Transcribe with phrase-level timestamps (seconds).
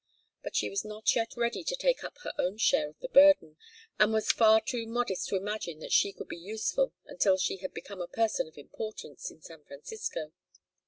[0.41, 3.55] But she was not yet ready to take up her own share of the burden,
[3.99, 7.71] and was far too modest to imagine that she could be useful until she had
[7.71, 10.31] become a person of importance in San Francisco.